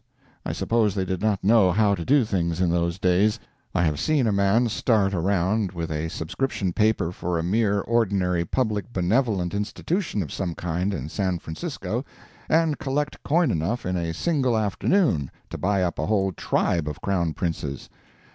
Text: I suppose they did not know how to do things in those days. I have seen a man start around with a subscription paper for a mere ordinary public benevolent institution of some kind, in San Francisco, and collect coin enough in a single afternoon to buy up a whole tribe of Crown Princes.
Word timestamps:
I 0.43 0.51
suppose 0.51 0.95
they 0.95 1.05
did 1.05 1.21
not 1.21 1.43
know 1.43 1.71
how 1.71 1.93
to 1.93 2.03
do 2.03 2.25
things 2.25 2.59
in 2.59 2.71
those 2.71 2.97
days. 2.97 3.39
I 3.75 3.83
have 3.83 3.99
seen 3.99 4.25
a 4.25 4.31
man 4.31 4.67
start 4.67 5.13
around 5.13 5.73
with 5.73 5.91
a 5.91 6.07
subscription 6.09 6.73
paper 6.73 7.11
for 7.11 7.37
a 7.37 7.43
mere 7.43 7.81
ordinary 7.81 8.43
public 8.43 8.91
benevolent 8.91 9.53
institution 9.53 10.23
of 10.23 10.33
some 10.33 10.55
kind, 10.55 10.91
in 10.91 11.07
San 11.07 11.37
Francisco, 11.37 12.03
and 12.49 12.79
collect 12.79 13.21
coin 13.21 13.51
enough 13.51 13.85
in 13.85 13.95
a 13.95 14.11
single 14.11 14.57
afternoon 14.57 15.29
to 15.51 15.59
buy 15.59 15.83
up 15.83 15.99
a 15.99 16.07
whole 16.07 16.31
tribe 16.31 16.87
of 16.87 16.99
Crown 17.01 17.33
Princes. 17.35 17.87